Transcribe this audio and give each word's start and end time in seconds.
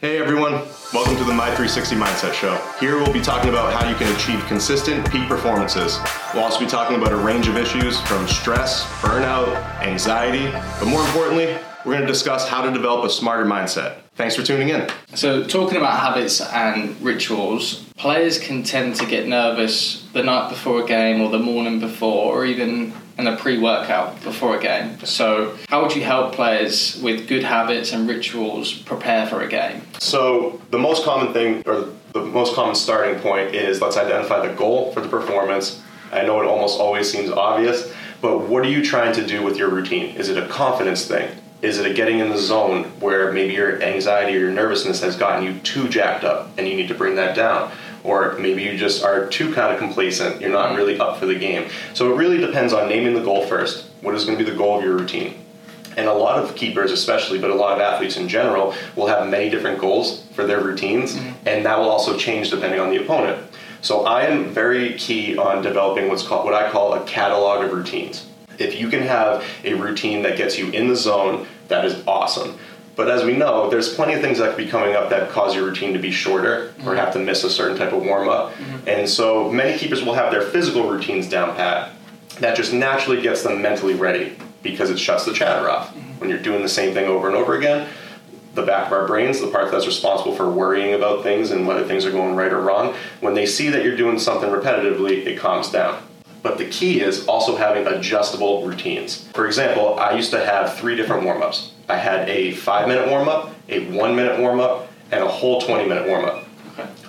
Hey 0.00 0.16
everyone, 0.16 0.52
welcome 0.94 1.14
to 1.18 1.24
the 1.24 1.34
My 1.34 1.54
360 1.56 1.94
Mindset 1.94 2.32
Show. 2.32 2.56
Here 2.80 2.96
we'll 2.96 3.12
be 3.12 3.20
talking 3.20 3.50
about 3.50 3.70
how 3.74 3.86
you 3.86 3.94
can 3.96 4.10
achieve 4.16 4.42
consistent 4.46 5.06
peak 5.12 5.28
performances. 5.28 5.98
We'll 6.32 6.42
also 6.42 6.58
be 6.58 6.64
talking 6.64 6.96
about 6.96 7.12
a 7.12 7.16
range 7.16 7.48
of 7.48 7.58
issues 7.58 8.00
from 8.00 8.26
stress, 8.26 8.86
burnout, 9.02 9.54
anxiety, 9.82 10.50
but 10.78 10.86
more 10.86 11.02
importantly, 11.02 11.54
we're 11.84 11.92
going 11.92 12.00
to 12.00 12.06
discuss 12.06 12.48
how 12.48 12.62
to 12.64 12.72
develop 12.72 13.04
a 13.04 13.10
smarter 13.10 13.44
mindset. 13.44 13.98
Thanks 14.14 14.34
for 14.34 14.42
tuning 14.42 14.70
in. 14.70 14.88
So, 15.12 15.44
talking 15.44 15.76
about 15.76 16.00
habits 16.00 16.40
and 16.40 16.98
rituals, 17.02 17.84
players 17.98 18.38
can 18.38 18.62
tend 18.62 18.96
to 18.96 19.06
get 19.06 19.28
nervous 19.28 20.08
the 20.14 20.22
night 20.22 20.48
before 20.48 20.82
a 20.82 20.86
game 20.86 21.20
or 21.20 21.28
the 21.28 21.38
morning 21.38 21.78
before, 21.78 22.34
or 22.34 22.46
even 22.46 22.94
in 23.20 23.26
a 23.26 23.36
pre 23.36 23.58
workout 23.58 24.20
before 24.22 24.56
a 24.56 24.60
game. 24.60 24.98
So, 25.04 25.56
how 25.68 25.82
would 25.82 25.94
you 25.94 26.02
help 26.02 26.34
players 26.34 27.00
with 27.02 27.28
good 27.28 27.44
habits 27.44 27.92
and 27.92 28.08
rituals 28.08 28.72
prepare 28.72 29.26
for 29.26 29.42
a 29.42 29.48
game? 29.48 29.82
So, 29.98 30.60
the 30.70 30.78
most 30.78 31.04
common 31.04 31.32
thing, 31.32 31.62
or 31.66 31.88
the 32.12 32.24
most 32.24 32.54
common 32.54 32.74
starting 32.74 33.20
point, 33.20 33.54
is 33.54 33.80
let's 33.80 33.96
identify 33.96 34.46
the 34.46 34.54
goal 34.54 34.92
for 34.92 35.00
the 35.00 35.08
performance. 35.08 35.82
I 36.12 36.22
know 36.22 36.40
it 36.40 36.46
almost 36.46 36.80
always 36.80 37.10
seems 37.10 37.30
obvious, 37.30 37.92
but 38.20 38.48
what 38.48 38.64
are 38.64 38.68
you 38.68 38.84
trying 38.84 39.12
to 39.14 39.26
do 39.26 39.42
with 39.42 39.56
your 39.56 39.68
routine? 39.68 40.16
Is 40.16 40.28
it 40.28 40.36
a 40.36 40.48
confidence 40.48 41.06
thing? 41.06 41.30
Is 41.62 41.78
it 41.78 41.88
a 41.88 41.92
getting 41.92 42.20
in 42.20 42.30
the 42.30 42.38
zone 42.38 42.84
where 43.00 43.32
maybe 43.32 43.52
your 43.52 43.82
anxiety 43.82 44.34
or 44.36 44.40
your 44.40 44.50
nervousness 44.50 45.02
has 45.02 45.14
gotten 45.14 45.44
you 45.44 45.60
too 45.60 45.88
jacked 45.88 46.24
up 46.24 46.50
and 46.56 46.66
you 46.66 46.74
need 46.74 46.88
to 46.88 46.94
bring 46.94 47.16
that 47.16 47.36
down? 47.36 47.70
Or 48.04 48.36
maybe 48.38 48.62
you 48.62 48.76
just 48.76 49.04
are 49.04 49.26
too 49.26 49.52
kind 49.52 49.72
of 49.72 49.78
complacent, 49.78 50.40
you're 50.40 50.50
not 50.50 50.76
really 50.76 50.98
up 50.98 51.18
for 51.18 51.26
the 51.26 51.34
game. 51.34 51.68
So 51.94 52.12
it 52.12 52.16
really 52.16 52.38
depends 52.38 52.72
on 52.72 52.88
naming 52.88 53.14
the 53.14 53.22
goal 53.22 53.46
first. 53.46 53.86
What 54.00 54.14
is 54.14 54.24
going 54.24 54.38
to 54.38 54.44
be 54.44 54.50
the 54.50 54.56
goal 54.56 54.78
of 54.78 54.84
your 54.84 54.96
routine? 54.96 55.34
And 55.96 56.06
a 56.06 56.12
lot 56.14 56.38
of 56.38 56.54
keepers, 56.54 56.92
especially, 56.92 57.38
but 57.38 57.50
a 57.50 57.54
lot 57.54 57.74
of 57.74 57.80
athletes 57.80 58.16
in 58.16 58.28
general, 58.28 58.74
will 58.96 59.08
have 59.08 59.28
many 59.28 59.50
different 59.50 59.80
goals 59.80 60.24
for 60.32 60.46
their 60.46 60.62
routines, 60.62 61.14
mm-hmm. 61.14 61.48
and 61.48 61.66
that 61.66 61.78
will 61.78 61.90
also 61.90 62.16
change 62.16 62.50
depending 62.50 62.80
on 62.80 62.90
the 62.90 63.02
opponent. 63.02 63.44
So 63.82 64.06
I 64.06 64.22
am 64.22 64.50
very 64.50 64.94
key 64.94 65.36
on 65.36 65.62
developing 65.62 66.08
what's 66.08 66.22
called 66.22 66.44
what 66.44 66.54
I 66.54 66.70
call 66.70 66.94
a 66.94 67.04
catalog 67.04 67.64
of 67.64 67.72
routines 67.72 68.26
if 68.60 68.78
you 68.78 68.88
can 68.88 69.02
have 69.02 69.44
a 69.64 69.74
routine 69.74 70.22
that 70.22 70.36
gets 70.36 70.58
you 70.58 70.70
in 70.70 70.88
the 70.88 70.96
zone, 70.96 71.46
that 71.68 71.84
is 71.84 72.06
awesome. 72.06 72.58
But 73.00 73.08
as 73.08 73.24
we 73.24 73.34
know, 73.34 73.70
there's 73.70 73.94
plenty 73.94 74.12
of 74.12 74.20
things 74.20 74.36
that 74.40 74.54
could 74.54 74.62
be 74.62 74.70
coming 74.70 74.94
up 74.94 75.08
that 75.08 75.30
cause 75.30 75.54
your 75.54 75.64
routine 75.64 75.94
to 75.94 75.98
be 75.98 76.10
shorter 76.10 76.66
mm-hmm. 76.66 76.86
or 76.86 76.96
have 76.96 77.14
to 77.14 77.18
miss 77.18 77.44
a 77.44 77.48
certain 77.48 77.74
type 77.74 77.94
of 77.94 78.04
warm 78.04 78.28
up. 78.28 78.52
Mm-hmm. 78.52 78.88
And 78.90 79.08
so 79.08 79.50
many 79.50 79.78
keepers 79.78 80.04
will 80.04 80.12
have 80.12 80.30
their 80.30 80.42
physical 80.42 80.86
routines 80.86 81.26
down 81.26 81.56
pat. 81.56 81.92
That 82.40 82.58
just 82.58 82.74
naturally 82.74 83.22
gets 83.22 83.42
them 83.42 83.62
mentally 83.62 83.94
ready 83.94 84.36
because 84.62 84.90
it 84.90 84.98
shuts 84.98 85.24
the 85.24 85.32
chatter 85.32 85.70
off. 85.70 85.94
Mm-hmm. 85.94 86.20
When 86.20 86.28
you're 86.28 86.42
doing 86.42 86.60
the 86.60 86.68
same 86.68 86.92
thing 86.92 87.06
over 87.06 87.26
and 87.26 87.38
over 87.38 87.56
again, 87.56 87.88
the 88.52 88.66
back 88.66 88.88
of 88.88 88.92
our 88.92 89.06
brains, 89.06 89.40
the 89.40 89.46
part 89.46 89.72
that's 89.72 89.86
responsible 89.86 90.34
for 90.34 90.50
worrying 90.50 90.92
about 90.92 91.22
things 91.22 91.52
and 91.52 91.66
whether 91.66 91.84
things 91.84 92.04
are 92.04 92.12
going 92.12 92.36
right 92.36 92.52
or 92.52 92.60
wrong, 92.60 92.94
when 93.20 93.32
they 93.32 93.46
see 93.46 93.70
that 93.70 93.82
you're 93.82 93.96
doing 93.96 94.18
something 94.18 94.50
repetitively, 94.50 95.24
it 95.24 95.38
calms 95.38 95.70
down. 95.70 96.02
But 96.42 96.58
the 96.58 96.66
key 96.66 97.00
is 97.00 97.26
also 97.26 97.56
having 97.56 97.86
adjustable 97.86 98.66
routines. 98.66 99.28
For 99.34 99.46
example, 99.46 99.98
I 99.98 100.14
used 100.14 100.30
to 100.30 100.44
have 100.44 100.76
three 100.76 100.96
different 100.96 101.24
warm 101.24 101.42
ups. 101.42 101.72
I 101.88 101.96
had 101.96 102.28
a 102.28 102.52
five 102.52 102.88
minute 102.88 103.08
warm 103.08 103.28
up, 103.28 103.54
a 103.68 103.90
one 103.90 104.16
minute 104.16 104.40
warm 104.40 104.60
up, 104.60 104.90
and 105.10 105.22
a 105.22 105.28
whole 105.28 105.60
20 105.60 105.88
minute 105.88 106.08
warm 106.08 106.24
up. 106.24 106.46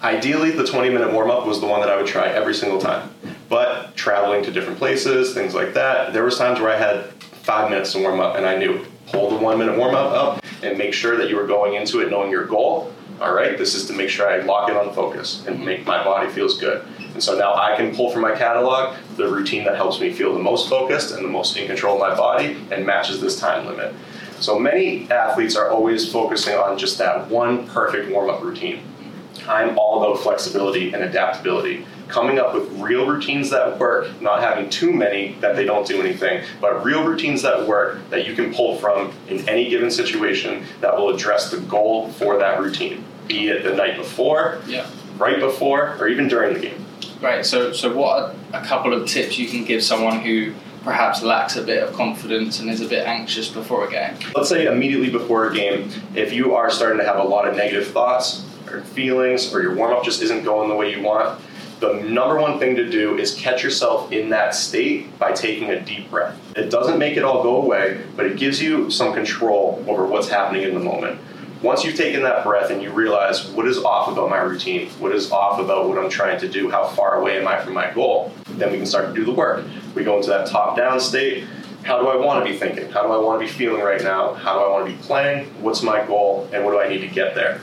Ideally, 0.04 0.52
the 0.52 0.66
20 0.66 0.90
minute 0.90 1.14
warm 1.14 1.30
up 1.30 1.46
was 1.46 1.62
the 1.62 1.68
one 1.68 1.80
that 1.82 1.90
I 1.90 1.96
would 1.96 2.08
try 2.08 2.28
every 2.28 2.54
single 2.54 2.80
time. 2.80 3.10
But 3.48 3.96
traveling 3.96 4.44
to 4.44 4.52
different 4.52 4.80
places, 4.80 5.34
things 5.34 5.54
like 5.54 5.74
that, 5.76 6.14
there 6.14 6.24
was 6.24 6.38
times 6.38 6.60
where 6.60 6.72
I 6.72 6.78
had 6.78 7.12
five 7.44 7.70
minutes 7.70 7.92
to 7.94 8.00
warm 8.00 8.20
up 8.20 8.36
and 8.36 8.46
I 8.46 8.58
knew 8.58 8.86
hold 9.08 9.34
the 9.34 9.38
one 9.38 9.58
minute 9.58 9.78
warm 9.78 9.96
up 9.96 10.12
up 10.12 10.46
and 10.64 10.78
make 10.78 10.94
sure 10.94 11.18
that 11.18 11.30
you 11.30 11.36
were 11.36 11.48
going 11.48 11.76
into 11.76 12.00
it 12.00 12.10
knowing 12.10 12.32
your 12.32 12.46
goal. 12.46 12.94
All 13.20 13.34
right, 13.34 13.58
this 13.58 13.76
is 13.76 13.86
to 13.88 13.94
make 13.94 14.10
sure 14.10 14.28
I 14.28 14.38
lock 14.38 14.70
in 14.70 14.76
on 14.76 14.94
focus 14.94 15.46
and 15.46 15.64
make 15.64 15.86
my 15.86 16.04
body 16.04 16.30
feels 16.32 16.60
good. 16.60 16.84
And 17.14 17.22
so 17.22 17.38
now 17.38 17.54
I 17.56 17.76
can 17.76 17.96
pull 17.96 18.12
from 18.12 18.22
my 18.22 18.36
catalog 18.36 18.96
the 19.18 19.28
routine 19.28 19.66
that 19.66 19.76
helps 19.76 20.00
me 20.00 20.14
feel 20.14 20.34
the 20.34 20.42
most 20.42 20.70
focused 20.70 21.14
and 21.14 21.24
the 21.24 21.30
most 21.30 21.58
in 21.58 21.68
control 21.68 21.96
of 21.96 22.00
my 22.00 22.16
body 22.16 22.58
and 22.72 22.86
matches 22.86 23.20
this 23.22 23.40
time 23.40 23.66
limit. 23.66 23.94
So 24.40 24.58
many 24.58 25.10
athletes 25.12 25.56
are 25.56 25.70
always 25.70 26.12
focusing 26.12 26.56
on 26.56 26.78
just 26.78 26.98
that 26.98 27.30
one 27.30 27.68
perfect 27.68 28.10
warm 28.10 28.30
up 28.30 28.42
routine. 28.42 28.84
I'm 29.48 29.78
all 29.78 30.04
about 30.04 30.22
flexibility 30.22 30.94
and 30.94 31.04
adaptability. 31.04 31.86
Coming 32.08 32.40
up 32.40 32.54
with 32.54 32.70
real 32.74 33.08
routines 33.08 33.50
that 33.52 33.80
work, 33.80 34.22
not 34.22 34.42
having 34.42 34.70
too 34.70 34.92
many 34.92 35.36
that 35.42 35.56
they 35.56 35.64
don't 35.64 35.88
do 35.88 36.02
anything, 36.02 36.44
but 36.60 36.84
real 36.84 37.06
routines 37.06 37.42
that 37.44 37.68
work 37.68 38.00
that 38.10 38.28
you 38.28 38.36
can 38.36 38.54
pull 38.54 38.78
from 38.78 39.14
in 39.30 39.48
any 39.48 39.70
given 39.70 39.90
situation 39.90 40.66
that 40.82 40.98
will 40.98 41.10
address 41.10 41.52
the 41.52 41.60
goal 41.62 42.10
for 42.10 42.38
that 42.40 42.60
routine, 42.60 43.04
be 43.28 43.50
it 43.50 43.64
the 43.64 43.74
night 43.74 43.96
before, 43.96 44.60
yeah. 44.68 44.90
right 45.18 45.40
before, 45.40 45.96
or 46.00 46.08
even 46.08 46.28
during 46.28 46.54
the 46.54 46.60
game. 46.60 46.86
Right. 47.22 47.46
So, 47.46 47.72
so 47.72 47.96
what 47.96 48.36
a 48.52 48.62
couple 48.62 48.94
of 48.94 49.08
tips 49.08 49.38
you 49.38 49.48
can 49.48 49.64
give 49.64 49.84
someone 49.84 50.22
who 50.22 50.54
perhaps 50.84 51.22
lacks 51.22 51.56
a 51.56 51.62
bit 51.62 51.84
of 51.84 51.94
confidence 51.94 52.60
and 52.60 52.70
is 52.70 52.82
a 52.82 52.88
bit 52.88 53.06
anxious 53.06 53.48
before 53.48 53.88
a 53.88 53.92
game? 53.92 54.16
Let's 54.36 54.50
say 54.50 54.66
immediately 54.66 55.12
before 55.12 55.48
a 55.48 55.54
game, 55.54 55.92
if 56.16 56.34
you 56.34 56.56
are 56.56 56.72
starting 56.72 56.98
to 56.98 57.06
have 57.06 57.18
a 57.18 57.24
lot 57.24 57.48
of 57.48 57.56
negative 57.56 57.88
thoughts 57.90 58.44
or 58.68 58.82
feelings, 58.82 59.54
or 59.54 59.62
your 59.62 59.76
warm 59.76 59.94
up 59.94 60.04
just 60.04 60.24
isn't 60.24 60.44
going 60.44 60.68
the 60.70 60.76
way 60.76 60.96
you 60.96 61.04
want, 61.04 61.40
the 61.80 61.94
number 61.94 62.40
one 62.40 62.58
thing 62.58 62.76
to 62.76 62.90
do 62.90 63.18
is 63.18 63.36
catch 63.36 63.64
yourself 63.64 64.12
in 64.12 64.30
that 64.30 64.56
state 64.56 65.18
by 65.20 65.32
taking 65.32 65.70
a 65.70 65.80
deep 65.80 66.10
breath. 66.10 66.40
It 66.56 66.70
doesn't 66.70 66.98
make 66.98 67.18
it 67.18 67.24
all 67.24 67.44
go 67.44 67.62
away, 67.62 68.02
but 68.16 68.26
it 68.26 68.38
gives 68.38 68.62
you 68.62 68.90
some 68.90 69.14
control 69.14 69.84
over 69.88 70.06
what's 70.06 70.30
happening 70.30 70.64
in 70.64 70.74
the 70.74 70.80
moment 70.80 71.20
once 71.62 71.84
you've 71.84 71.96
taken 71.96 72.24
that 72.24 72.44
breath 72.44 72.72
and 72.72 72.82
you 72.82 72.92
realize 72.92 73.48
what 73.52 73.68
is 73.68 73.78
off 73.78 74.12
about 74.12 74.30
my 74.30 74.38
routine, 74.38 74.90
what 75.00 75.12
is 75.12 75.32
off 75.32 75.60
about 75.60 75.88
what 75.88 75.98
I'm 75.98 76.10
trying 76.10 76.40
to 76.40 76.48
do, 76.48 76.70
how 76.70 76.86
far 76.88 77.20
away 77.20 77.40
am 77.40 77.48
I 77.48 77.62
from 77.64 77.74
my 77.74 77.92
goal, 77.92 78.34
then 78.52 78.72
we 78.72 78.78
can 78.78 78.86
start 78.86 79.08
to 79.08 79.14
do 79.14 79.24
the 79.24 79.32
work. 79.32 79.64
We 79.96 80.04
go 80.04 80.18
into 80.18 80.30
that 80.30 80.48
top 80.48 80.76
down 80.76 81.00
state. 81.00 81.46
How 81.84 82.00
do 82.02 82.08
I 82.08 82.16
want 82.16 82.46
to 82.46 82.52
be 82.52 82.58
thinking? 82.58 82.90
How 82.90 83.04
do 83.04 83.12
I 83.12 83.18
want 83.18 83.42
to 83.42 83.46
be 83.46 83.52
feeling 83.52 83.82
right 83.82 84.02
now? 84.02 84.34
How 84.34 84.58
do 84.58 84.66
I 84.66 84.70
want 84.70 84.88
to 84.88 84.92
be 84.92 85.02
playing? 85.04 85.46
What's 85.62 85.82
my 85.82 86.04
goal? 86.06 86.50
And 86.52 86.66
what 86.66 86.72
do 86.72 86.80
I 86.80 86.88
need 86.88 87.02
to 87.02 87.08
get 87.08 87.36
there? 87.36 87.62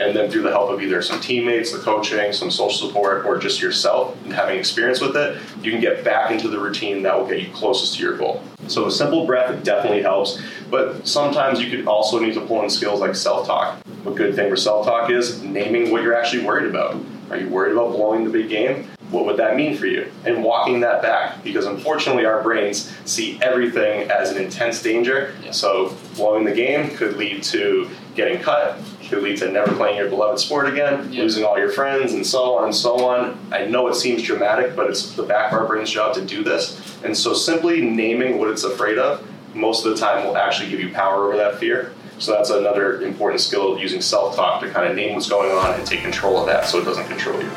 And 0.00 0.16
then 0.16 0.30
through 0.30 0.42
the 0.42 0.50
help 0.50 0.70
of 0.70 0.82
either 0.82 1.02
some 1.02 1.20
teammates, 1.20 1.72
the 1.72 1.78
coaching, 1.78 2.32
some 2.32 2.50
social 2.50 2.88
support, 2.88 3.26
or 3.26 3.38
just 3.38 3.60
yourself 3.60 4.16
and 4.24 4.32
having 4.32 4.58
experience 4.58 5.00
with 5.00 5.14
it, 5.16 5.38
you 5.62 5.70
can 5.70 5.80
get 5.80 6.02
back 6.02 6.30
into 6.30 6.48
the 6.48 6.58
routine 6.58 7.02
that 7.02 7.16
will 7.16 7.26
get 7.26 7.40
you 7.40 7.52
closest 7.52 7.96
to 7.96 8.02
your 8.02 8.16
goal. 8.16 8.42
So 8.66 8.86
a 8.86 8.90
simple 8.90 9.26
breath 9.26 9.62
definitely 9.62 10.02
helps, 10.02 10.40
but 10.70 11.06
sometimes 11.06 11.60
you 11.60 11.70
could 11.70 11.86
also 11.86 12.18
need 12.18 12.34
to 12.34 12.40
pull 12.40 12.62
in 12.62 12.70
skills 12.70 13.00
like 13.00 13.14
self-talk. 13.14 13.78
A 14.06 14.10
good 14.10 14.34
thing 14.34 14.48
for 14.48 14.56
self-talk 14.56 15.10
is 15.10 15.42
naming 15.42 15.90
what 15.90 16.02
you're 16.02 16.14
actually 16.14 16.44
worried 16.44 16.70
about. 16.70 16.96
Are 17.30 17.36
you 17.36 17.48
worried 17.48 17.72
about 17.72 17.92
blowing 17.92 18.24
the 18.24 18.30
big 18.30 18.48
game? 18.48 18.88
What 19.10 19.26
would 19.26 19.36
that 19.38 19.56
mean 19.56 19.76
for 19.76 19.86
you? 19.86 20.10
And 20.24 20.44
walking 20.44 20.80
that 20.80 21.02
back, 21.02 21.42
because 21.42 21.66
unfortunately 21.66 22.24
our 22.24 22.42
brains 22.42 22.92
see 23.04 23.40
everything 23.42 24.08
as 24.10 24.30
an 24.30 24.42
intense 24.42 24.82
danger. 24.82 25.34
Yeah. 25.42 25.50
So 25.50 25.96
blowing 26.14 26.44
the 26.44 26.52
game 26.52 26.96
could 26.96 27.16
lead 27.16 27.42
to 27.44 27.90
getting 28.14 28.40
cut, 28.40 28.78
could 29.10 29.22
lead 29.22 29.36
to 29.38 29.50
never 29.50 29.74
playing 29.74 29.98
your 29.98 30.08
beloved 30.08 30.38
sport 30.38 30.66
again, 30.66 31.12
yep. 31.12 31.24
losing 31.24 31.44
all 31.44 31.58
your 31.58 31.70
friends, 31.70 32.14
and 32.14 32.26
so 32.26 32.56
on 32.56 32.64
and 32.64 32.74
so 32.74 33.04
on. 33.06 33.38
I 33.52 33.66
know 33.66 33.88
it 33.88 33.94
seems 33.94 34.22
dramatic, 34.22 34.74
but 34.74 34.88
it's 34.88 35.14
the 35.14 35.22
back 35.22 35.52
of 35.52 35.58
our 35.58 35.66
brain's 35.66 35.90
job 35.90 36.14
to 36.14 36.24
do 36.24 36.42
this. 36.42 36.98
And 37.04 37.16
so 37.16 37.34
simply 37.34 37.82
naming 37.82 38.38
what 38.38 38.48
it's 38.48 38.64
afraid 38.64 38.98
of 38.98 39.26
most 39.54 39.84
of 39.84 39.92
the 39.92 39.98
time 39.98 40.26
will 40.26 40.36
actually 40.36 40.70
give 40.70 40.80
you 40.80 40.92
power 40.92 41.26
over 41.26 41.36
that 41.36 41.58
fear. 41.58 41.92
So 42.18 42.32
that's 42.32 42.50
another 42.50 43.00
important 43.02 43.40
skill 43.40 43.78
using 43.78 44.00
self 44.00 44.36
talk 44.36 44.60
to 44.62 44.70
kind 44.70 44.88
of 44.88 44.94
name 44.94 45.14
what's 45.14 45.28
going 45.28 45.50
on 45.50 45.74
and 45.74 45.86
take 45.86 46.00
control 46.00 46.38
of 46.38 46.46
that 46.46 46.66
so 46.66 46.78
it 46.78 46.84
doesn't 46.84 47.06
control 47.06 47.40
you. 47.42 47.50